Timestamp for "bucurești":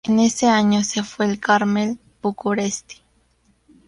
2.23-3.03